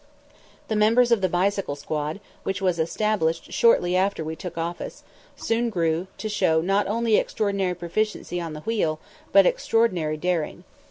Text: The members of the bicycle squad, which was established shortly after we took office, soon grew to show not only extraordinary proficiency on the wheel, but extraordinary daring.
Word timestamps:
The 0.67 0.75
members 0.75 1.11
of 1.11 1.21
the 1.21 1.29
bicycle 1.29 1.75
squad, 1.75 2.19
which 2.41 2.59
was 2.59 2.79
established 2.79 3.53
shortly 3.53 3.95
after 3.95 4.23
we 4.23 4.35
took 4.35 4.57
office, 4.57 5.03
soon 5.35 5.69
grew 5.69 6.07
to 6.17 6.27
show 6.27 6.59
not 6.59 6.87
only 6.87 7.17
extraordinary 7.17 7.75
proficiency 7.75 8.41
on 8.41 8.53
the 8.53 8.61
wheel, 8.61 8.99
but 9.31 9.45
extraordinary 9.45 10.17
daring. 10.17 10.63